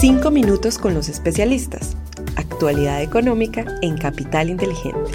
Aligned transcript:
Cinco 0.00 0.30
minutos 0.30 0.78
con 0.78 0.94
los 0.94 1.08
especialistas. 1.08 1.96
Actualidad 2.36 3.02
económica 3.02 3.64
en 3.82 3.98
Capital 3.98 4.48
Inteligente. 4.48 5.10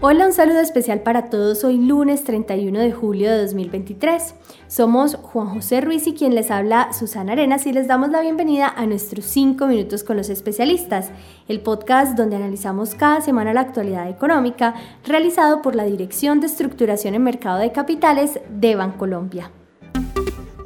Hola, 0.00 0.26
un 0.26 0.32
saludo 0.32 0.58
especial 0.58 1.02
para 1.02 1.30
todos. 1.30 1.62
Hoy 1.62 1.78
lunes 1.78 2.24
31 2.24 2.80
de 2.80 2.90
julio 2.90 3.30
de 3.30 3.42
2023. 3.42 4.34
Somos 4.66 5.14
Juan 5.14 5.46
José 5.46 5.80
Ruiz 5.80 6.08
y 6.08 6.14
quien 6.14 6.34
les 6.34 6.50
habla 6.50 6.92
Susana 6.92 7.34
Arenas 7.34 7.66
y 7.66 7.72
les 7.72 7.86
damos 7.86 8.10
la 8.10 8.20
bienvenida 8.20 8.66
a 8.66 8.84
nuestros 8.86 9.26
5 9.26 9.68
minutos 9.68 10.02
con 10.02 10.16
los 10.16 10.28
especialistas, 10.28 11.12
el 11.46 11.60
podcast 11.60 12.16
donde 12.16 12.34
analizamos 12.34 12.96
cada 12.96 13.20
semana 13.20 13.54
la 13.54 13.60
actualidad 13.60 14.08
económica 14.08 14.74
realizado 15.04 15.62
por 15.62 15.76
la 15.76 15.84
Dirección 15.84 16.40
de 16.40 16.48
Estructuración 16.48 17.14
en 17.14 17.22
Mercado 17.22 17.60
de 17.60 17.70
Capitales 17.70 18.40
de 18.50 18.74
Bancolombia. 18.74 19.52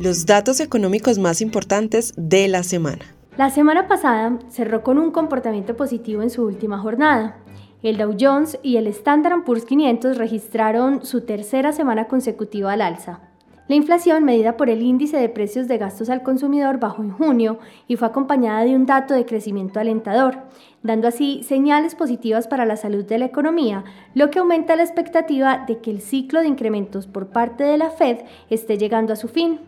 Los 0.02 0.26
datos 0.26 0.58
económicos 0.58 1.20
más 1.20 1.40
importantes 1.40 2.12
de 2.16 2.48
la 2.48 2.64
semana. 2.64 3.04
La 3.36 3.50
semana 3.50 3.86
pasada 3.86 4.36
cerró 4.48 4.82
con 4.82 4.98
un 4.98 5.12
comportamiento 5.12 5.76
positivo 5.76 6.22
en 6.22 6.30
su 6.30 6.43
última 6.43 6.80
jornada. 6.80 7.36
El 7.84 7.98
Dow 7.98 8.16
Jones 8.18 8.58
y 8.64 8.79
el 8.79 8.88
Standard 8.88 9.44
Poor's 9.44 9.64
500 9.64 10.18
registraron 10.18 11.07
su 11.07 11.20
tercera 11.20 11.70
semana 11.70 12.08
consecutiva 12.08 12.72
al 12.72 12.80
alza. 12.80 13.20
La 13.68 13.76
inflación 13.76 14.24
medida 14.24 14.57
por 14.57 14.70
el 14.70 14.82
índice 14.82 15.18
de 15.18 15.29
precios 15.29 15.68
de 15.68 15.79
gastos 15.79 16.10
al 16.10 16.24
consumidor 16.24 16.80
bajó 16.80 17.04
en 17.04 17.12
junio 17.12 17.60
y 17.86 17.94
fue 17.94 18.08
acompañada 18.08 18.64
de 18.64 18.74
un 18.74 18.86
dato 18.86 19.14
de 19.14 19.24
crecimiento 19.24 19.79
alentador, 19.79 20.38
dando 20.82 21.07
así 21.07 21.44
señales 21.44 21.94
positivas 21.94 22.48
para 22.48 22.66
la 22.66 22.76
salud 22.76 23.04
de 23.04 23.18
la 23.18 23.26
economía, 23.26 23.84
lo 24.14 24.30
que 24.30 24.40
aumenta 24.40 24.74
la 24.74 24.82
expectativa 24.82 25.64
de 25.68 25.79
que 25.79 25.93
el 25.93 26.00
ciclo 26.00 26.40
de 26.40 26.48
incrementos 26.48 27.07
por 27.07 27.29
parte 27.29 27.62
de 27.62 27.79
la 27.79 27.90
Fed 27.90 28.24
esté 28.50 28.79
llegando 28.79 29.12
a 29.12 29.16
su 29.16 29.29
fin. 29.29 29.60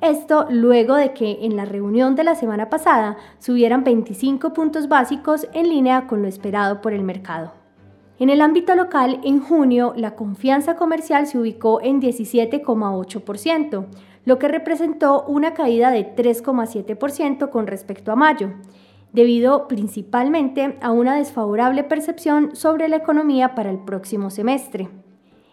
Esto 0.00 0.46
luego 0.50 0.94
de 0.94 1.14
que 1.14 1.38
en 1.42 1.56
la 1.56 1.64
reunión 1.64 2.16
de 2.16 2.24
la 2.24 2.34
semana 2.34 2.68
pasada 2.68 3.16
subieran 3.38 3.82
25 3.82 4.52
puntos 4.52 4.88
básicos 4.88 5.48
en 5.54 5.68
línea 5.68 6.06
con 6.06 6.20
lo 6.22 6.28
esperado 6.28 6.82
por 6.82 6.92
el 6.92 7.02
mercado. 7.02 7.52
En 8.18 8.30
el 8.30 8.40
ámbito 8.40 8.74
local, 8.74 9.20
en 9.24 9.40
junio, 9.40 9.92
la 9.96 10.14
confianza 10.14 10.76
comercial 10.76 11.26
se 11.26 11.38
ubicó 11.38 11.80
en 11.82 12.00
17,8%, 12.00 13.86
lo 14.24 14.38
que 14.38 14.48
representó 14.48 15.24
una 15.24 15.54
caída 15.54 15.90
de 15.90 16.14
3,7% 16.14 17.50
con 17.50 17.66
respecto 17.66 18.12
a 18.12 18.16
mayo, 18.16 18.54
debido 19.12 19.68
principalmente 19.68 20.78
a 20.80 20.92
una 20.92 21.14
desfavorable 21.16 21.84
percepción 21.84 22.56
sobre 22.56 22.88
la 22.88 22.96
economía 22.96 23.54
para 23.54 23.70
el 23.70 23.78
próximo 23.78 24.30
semestre. 24.30 24.88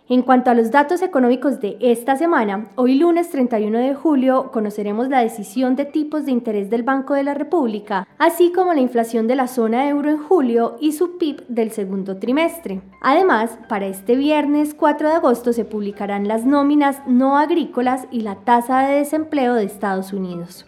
En 0.10 0.22
cuanto 0.22 0.52
a 0.52 0.54
los 0.54 0.70
datos 0.70 1.02
económicos 1.02 1.62
de 1.62 1.78
esta 1.80 2.18
semana, 2.18 2.68
hoy 2.76 2.96
lunes 2.96 3.30
31 3.30 3.80
de 3.80 3.96
julio 3.96 4.52
conoceremos 4.52 5.08
la 5.08 5.22
decisión 5.22 5.78
de 5.78 5.86
tipos 5.86 6.26
de 6.26 6.32
interés 6.32 6.70
del 6.70 6.84
Banco 6.84 7.14
de 7.14 7.24
la 7.24 7.34
República, 7.34 8.06
así 8.18 8.52
como 8.52 8.74
la 8.74 8.82
inflación 8.82 9.28
de 9.28 9.38
la 9.38 9.48
zona 9.48 9.88
euro 9.88 10.10
en 10.10 10.18
julio 10.18 10.76
y 10.82 10.92
su 10.92 11.18
PIB 11.18 11.48
del 11.48 11.72
segundo 11.72 12.18
trimestre. 12.18 12.82
Además, 13.02 13.52
para 13.70 13.88
este 13.88 14.18
viernes 14.18 14.74
4 14.74 15.08
de 15.08 15.16
agosto 15.16 15.54
se 15.54 15.64
publicarán 15.64 16.28
las 16.28 16.46
nóminas 16.46 16.98
no 17.08 17.38
agrícolas 17.38 18.06
y 18.12 18.22
la 18.22 18.36
tasa 18.36 18.86
de 18.86 18.96
desempleo 18.96 19.54
de 19.54 19.64
Estados 19.64 20.12
Unidos. 20.12 20.66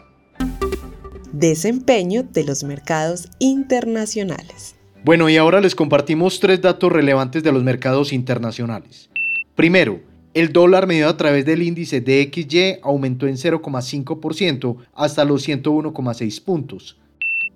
Desempeño 1.34 2.24
de 2.24 2.46
los 2.46 2.64
mercados 2.64 3.30
internacionales. 3.40 4.78
Bueno, 5.04 5.28
y 5.28 5.36
ahora 5.36 5.60
les 5.60 5.76
compartimos 5.76 6.40
tres 6.40 6.62
datos 6.62 6.90
relevantes 6.90 7.44
de 7.44 7.52
los 7.52 7.64
mercados 7.64 8.14
internacionales. 8.14 9.10
Primero, 9.56 10.02
el 10.34 10.52
dólar 10.52 10.86
medido 10.86 11.08
a 11.08 11.16
través 11.16 11.46
del 11.46 11.64
índice 11.64 12.02
DXY 12.02 12.80
aumentó 12.84 13.26
en 13.26 13.36
0,5% 13.36 14.76
hasta 14.94 15.24
los 15.24 15.48
101,6 15.48 16.44
puntos. 16.44 16.98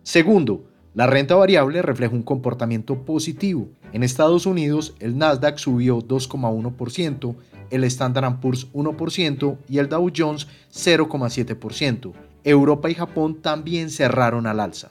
Segundo, 0.02 0.64
la 0.94 1.08
renta 1.08 1.36
variable 1.36 1.82
refleja 1.82 2.16
un 2.16 2.24
comportamiento 2.24 3.04
positivo. 3.04 3.68
En 3.92 4.04
Estados 4.04 4.46
Unidos, 4.46 4.96
el 5.00 5.18
Nasdaq 5.18 5.58
subió 5.58 6.00
2,1%, 6.00 7.36
el 7.70 7.84
Standard 7.84 8.40
Poor's 8.40 8.72
1% 8.72 9.58
y 9.68 9.80
el 9.80 9.90
Dow 9.90 10.10
Jones 10.16 10.48
0,7%. 10.72 12.14
Europa 12.46 12.90
y 12.90 12.96
Japón 12.96 13.42
también 13.42 13.90
cerraron 13.90 14.48
al 14.48 14.62
alza. 14.62 14.90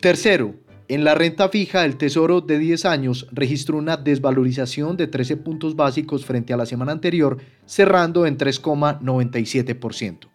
Tercero, 0.00 0.54
en 0.88 1.04
la 1.04 1.14
renta 1.14 1.48
fija, 1.50 1.84
el 1.84 1.96
Tesoro 1.96 2.40
de 2.40 2.58
10 2.58 2.86
años 2.86 3.28
registró 3.30 3.76
una 3.76 3.98
desvalorización 3.98 4.96
de 4.96 5.06
13 5.06 5.36
puntos 5.36 5.76
básicos 5.76 6.24
frente 6.24 6.54
a 6.54 6.56
la 6.56 6.64
semana 6.64 6.92
anterior, 6.92 7.36
cerrando 7.66 8.24
en 8.24 8.38
3,97%. 8.38 10.28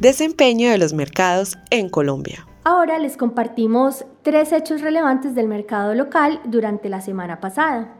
Desempeño 0.00 0.70
de 0.70 0.78
los 0.78 0.94
mercados 0.94 1.58
en 1.70 1.88
Colombia. 1.90 2.46
Ahora 2.64 2.98
les 2.98 3.16
compartimos 3.16 4.06
tres 4.22 4.52
hechos 4.52 4.80
relevantes 4.80 5.34
del 5.34 5.48
mercado 5.48 5.94
local 5.94 6.40
durante 6.46 6.88
la 6.88 7.00
semana 7.00 7.40
pasada. 7.40 7.94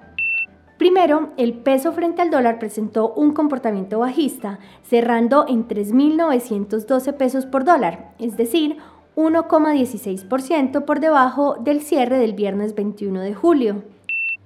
Primero, 0.78 1.33
el 1.37 1.55
peso 1.55 1.93
frente 1.93 2.22
al 2.22 2.31
dólar 2.31 2.60
presentó 2.60 3.12
un 3.12 3.33
comportamiento 3.33 3.99
bajista, 3.99 4.60
cerrando 4.89 5.45
en 5.49 5.66
3.912 5.66 7.15
pesos 7.15 7.47
por 7.47 7.65
dólar, 7.65 8.15
es 8.21 8.37
decir, 8.37 8.77
1,16% 9.18 10.84
por 10.84 11.00
debajo 11.00 11.56
del 11.58 11.82
cierre 11.82 12.18
del 12.18 12.34
viernes 12.34 12.76
21 12.76 13.20
de 13.20 13.34
julio. 13.34 13.82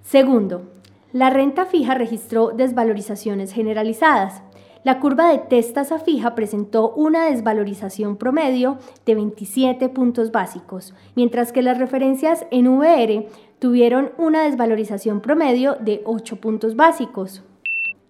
Segundo, 0.00 0.62
la 1.12 1.28
renta 1.28 1.66
fija 1.66 1.92
registró 1.92 2.52
desvalorizaciones 2.52 3.52
generalizadas. 3.52 4.42
La 4.82 4.98
curva 4.98 5.28
de 5.28 5.36
test 5.36 5.76
a 5.76 5.84
fija 5.98 6.34
presentó 6.34 6.90
una 6.94 7.26
desvalorización 7.26 8.16
promedio 8.16 8.78
de 9.04 9.14
27 9.14 9.90
puntos 9.90 10.32
básicos, 10.32 10.94
mientras 11.16 11.52
que 11.52 11.60
las 11.60 11.76
referencias 11.76 12.46
en 12.50 12.66
VR 12.66 13.28
tuvieron 13.58 14.12
una 14.16 14.44
desvalorización 14.44 15.20
promedio 15.20 15.76
de 15.80 16.00
8 16.06 16.36
puntos 16.36 16.76
básicos. 16.76 17.42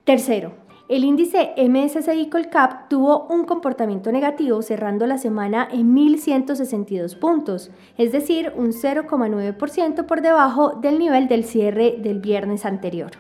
Tercero, 0.05 0.53
el 0.93 1.05
índice 1.05 1.55
MSCI 1.57 2.29
Colcap 2.29 2.91
tuvo 2.91 3.27
un 3.29 3.47
comportamiento 3.47 4.13
negativo 4.13 4.61
cerrando 4.61 5.07
la 5.07 5.17
semana 5.17 5.67
en 5.73 5.97
1.162 5.97 7.19
puntos, 7.19 7.71
es 7.97 8.13
decir, 8.13 8.53
un 8.57 8.75
0,9% 8.75 10.05
por 10.05 10.21
debajo 10.21 10.79
del 10.83 10.99
nivel 10.99 11.29
del 11.29 11.45
cierre 11.45 11.97
del 11.99 12.21
viernes 12.21 12.67
anterior. 12.67 13.13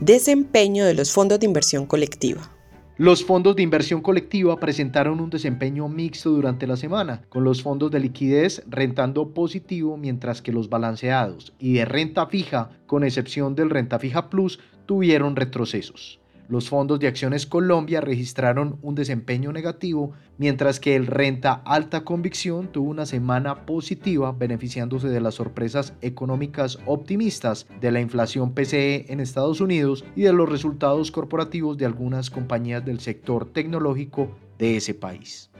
Desempeño 0.00 0.84
de 0.84 0.94
los 0.94 1.12
fondos 1.12 1.38
de 1.38 1.46
inversión 1.46 1.86
colectiva. 1.86 2.50
Los 2.96 3.24
fondos 3.24 3.54
de 3.54 3.62
inversión 3.62 4.00
colectiva 4.00 4.58
presentaron 4.58 5.20
un 5.20 5.30
desempeño 5.30 5.88
mixto 5.88 6.30
durante 6.30 6.66
la 6.66 6.76
semana, 6.76 7.22
con 7.28 7.44
los 7.44 7.62
fondos 7.62 7.92
de 7.92 8.00
liquidez 8.00 8.64
rentando 8.66 9.32
positivo 9.34 9.96
mientras 9.96 10.42
que 10.42 10.52
los 10.52 10.68
balanceados 10.68 11.54
y 11.60 11.74
de 11.74 11.84
renta 11.84 12.26
fija, 12.26 12.70
con 12.86 13.04
excepción 13.04 13.54
del 13.54 13.70
renta 13.70 14.00
fija 14.00 14.30
plus, 14.30 14.58
tuvieron 14.86 15.36
retrocesos. 15.36 16.23
Los 16.48 16.68
fondos 16.68 17.00
de 17.00 17.08
acciones 17.08 17.46
Colombia 17.46 18.00
registraron 18.00 18.78
un 18.82 18.94
desempeño 18.94 19.52
negativo, 19.52 20.12
mientras 20.36 20.78
que 20.78 20.94
el 20.94 21.06
Renta 21.06 21.62
Alta 21.64 22.04
Convicción 22.04 22.68
tuvo 22.68 22.90
una 22.90 23.06
semana 23.06 23.64
positiva 23.64 24.32
beneficiándose 24.32 25.08
de 25.08 25.20
las 25.20 25.36
sorpresas 25.36 25.94
económicas 26.02 26.78
optimistas 26.86 27.66
de 27.80 27.92
la 27.92 28.00
inflación 28.00 28.52
PCE 28.52 29.12
en 29.12 29.20
Estados 29.20 29.60
Unidos 29.60 30.04
y 30.14 30.22
de 30.22 30.32
los 30.32 30.48
resultados 30.48 31.10
corporativos 31.10 31.78
de 31.78 31.86
algunas 31.86 32.30
compañías 32.30 32.84
del 32.84 33.00
sector 33.00 33.50
tecnológico 33.50 34.30
de 34.58 34.76
ese 34.76 34.94
país. 34.94 35.50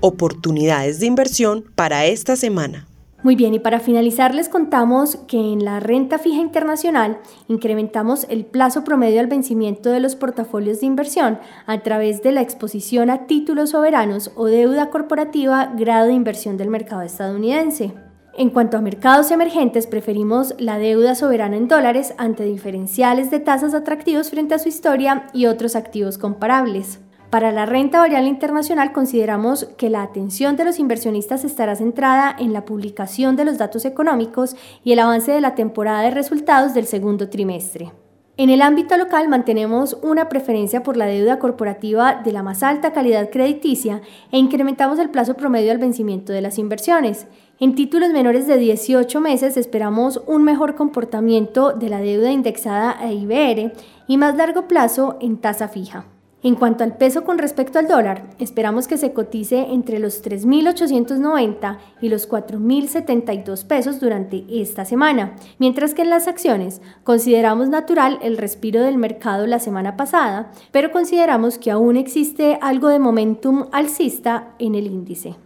Oportunidades 0.00 1.00
de 1.00 1.06
inversión 1.06 1.64
para 1.76 2.06
esta 2.06 2.34
semana. 2.36 2.88
Muy 3.22 3.36
bien, 3.36 3.54
y 3.54 3.60
para 3.60 3.78
finalizar 3.78 4.34
les 4.34 4.48
contamos 4.48 5.14
que 5.28 5.36
en 5.36 5.64
la 5.64 5.78
renta 5.78 6.18
fija 6.18 6.40
internacional 6.40 7.18
incrementamos 7.46 8.26
el 8.28 8.44
plazo 8.44 8.82
promedio 8.82 9.20
al 9.20 9.28
vencimiento 9.28 9.90
de 9.90 10.00
los 10.00 10.16
portafolios 10.16 10.80
de 10.80 10.86
inversión 10.86 11.38
a 11.66 11.82
través 11.82 12.22
de 12.24 12.32
la 12.32 12.40
exposición 12.40 13.10
a 13.10 13.28
títulos 13.28 13.70
soberanos 13.70 14.32
o 14.34 14.46
deuda 14.46 14.90
corporativa 14.90 15.72
grado 15.76 16.08
de 16.08 16.14
inversión 16.14 16.56
del 16.56 16.68
mercado 16.68 17.02
estadounidense. 17.02 17.94
En 18.34 18.50
cuanto 18.50 18.76
a 18.76 18.80
mercados 18.80 19.30
emergentes, 19.30 19.86
preferimos 19.86 20.54
la 20.58 20.78
deuda 20.78 21.14
soberana 21.14 21.56
en 21.56 21.68
dólares 21.68 22.14
ante 22.18 22.42
diferenciales 22.42 23.30
de 23.30 23.38
tasas 23.38 23.72
atractivos 23.72 24.30
frente 24.30 24.54
a 24.54 24.58
su 24.58 24.68
historia 24.68 25.28
y 25.32 25.46
otros 25.46 25.76
activos 25.76 26.18
comparables. 26.18 26.98
Para 27.32 27.50
la 27.50 27.64
renta 27.64 27.98
variable 27.98 28.28
internacional 28.28 28.92
consideramos 28.92 29.64
que 29.78 29.88
la 29.88 30.02
atención 30.02 30.54
de 30.54 30.66
los 30.66 30.78
inversionistas 30.78 31.44
estará 31.44 31.74
centrada 31.74 32.36
en 32.38 32.52
la 32.52 32.66
publicación 32.66 33.36
de 33.36 33.46
los 33.46 33.56
datos 33.56 33.86
económicos 33.86 34.54
y 34.84 34.92
el 34.92 34.98
avance 34.98 35.32
de 35.32 35.40
la 35.40 35.54
temporada 35.54 36.02
de 36.02 36.10
resultados 36.10 36.74
del 36.74 36.84
segundo 36.84 37.30
trimestre. 37.30 37.90
En 38.36 38.50
el 38.50 38.60
ámbito 38.60 38.98
local 38.98 39.30
mantenemos 39.30 39.96
una 40.02 40.28
preferencia 40.28 40.82
por 40.82 40.98
la 40.98 41.06
deuda 41.06 41.38
corporativa 41.38 42.20
de 42.22 42.32
la 42.32 42.42
más 42.42 42.62
alta 42.62 42.92
calidad 42.92 43.30
crediticia 43.30 44.02
e 44.30 44.36
incrementamos 44.36 44.98
el 44.98 45.08
plazo 45.08 45.32
promedio 45.32 45.72
al 45.72 45.78
vencimiento 45.78 46.34
de 46.34 46.42
las 46.42 46.58
inversiones. 46.58 47.26
En 47.58 47.74
títulos 47.74 48.10
menores 48.10 48.46
de 48.46 48.58
18 48.58 49.20
meses 49.22 49.56
esperamos 49.56 50.22
un 50.26 50.44
mejor 50.44 50.74
comportamiento 50.74 51.72
de 51.72 51.88
la 51.88 52.02
deuda 52.02 52.30
indexada 52.30 52.94
a 53.00 53.10
IBR 53.10 53.72
y 54.06 54.18
más 54.18 54.36
largo 54.36 54.68
plazo 54.68 55.16
en 55.22 55.38
tasa 55.38 55.68
fija. 55.68 56.04
En 56.44 56.56
cuanto 56.56 56.82
al 56.82 56.96
peso 56.96 57.22
con 57.22 57.38
respecto 57.38 57.78
al 57.78 57.86
dólar, 57.86 58.24
esperamos 58.40 58.88
que 58.88 58.96
se 58.96 59.12
cotice 59.12 59.60
entre 59.70 60.00
los 60.00 60.24
3.890 60.24 61.78
y 62.00 62.08
los 62.08 62.28
4.072 62.28 63.64
pesos 63.64 64.00
durante 64.00 64.44
esta 64.50 64.84
semana, 64.84 65.36
mientras 65.60 65.94
que 65.94 66.02
en 66.02 66.10
las 66.10 66.26
acciones 66.26 66.82
consideramos 67.04 67.68
natural 67.68 68.18
el 68.22 68.38
respiro 68.38 68.82
del 68.82 68.98
mercado 68.98 69.46
la 69.46 69.60
semana 69.60 69.96
pasada, 69.96 70.50
pero 70.72 70.90
consideramos 70.90 71.58
que 71.58 71.70
aún 71.70 71.96
existe 71.96 72.58
algo 72.60 72.88
de 72.88 72.98
momentum 72.98 73.66
alcista 73.70 74.56
en 74.58 74.74
el 74.74 74.88
índice. 74.88 75.36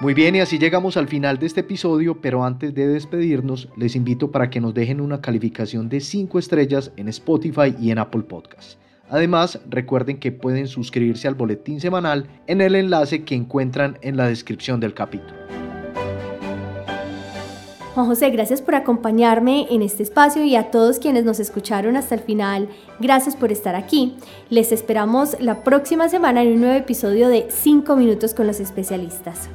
Muy 0.00 0.12
bien, 0.12 0.34
y 0.34 0.40
así 0.40 0.58
llegamos 0.58 0.96
al 0.96 1.06
final 1.06 1.38
de 1.38 1.46
este 1.46 1.60
episodio, 1.60 2.20
pero 2.20 2.42
antes 2.42 2.74
de 2.74 2.88
despedirnos, 2.88 3.68
les 3.76 3.94
invito 3.94 4.32
para 4.32 4.50
que 4.50 4.60
nos 4.60 4.74
dejen 4.74 5.00
una 5.00 5.20
calificación 5.20 5.88
de 5.88 6.00
5 6.00 6.36
estrellas 6.40 6.90
en 6.96 7.06
Spotify 7.06 7.76
y 7.80 7.92
en 7.92 8.00
Apple 8.00 8.22
Podcasts. 8.22 8.76
Además, 9.08 9.60
recuerden 9.68 10.18
que 10.18 10.32
pueden 10.32 10.66
suscribirse 10.66 11.28
al 11.28 11.34
boletín 11.34 11.80
semanal 11.80 12.26
en 12.46 12.60
el 12.60 12.74
enlace 12.74 13.24
que 13.24 13.34
encuentran 13.34 13.98
en 14.02 14.16
la 14.16 14.26
descripción 14.26 14.80
del 14.80 14.94
capítulo. 14.94 15.44
Juan 17.94 18.06
José, 18.06 18.30
gracias 18.30 18.60
por 18.60 18.74
acompañarme 18.74 19.68
en 19.70 19.80
este 19.80 20.02
espacio 20.02 20.42
y 20.42 20.56
a 20.56 20.72
todos 20.72 20.98
quienes 20.98 21.24
nos 21.24 21.38
escucharon 21.38 21.96
hasta 21.96 22.16
el 22.16 22.22
final, 22.22 22.68
gracias 22.98 23.36
por 23.36 23.52
estar 23.52 23.76
aquí. 23.76 24.16
Les 24.50 24.72
esperamos 24.72 25.36
la 25.38 25.62
próxima 25.62 26.08
semana 26.08 26.42
en 26.42 26.54
un 26.54 26.60
nuevo 26.62 26.74
episodio 26.74 27.28
de 27.28 27.46
5 27.50 27.94
minutos 27.94 28.34
con 28.34 28.48
los 28.48 28.58
especialistas. 28.58 29.48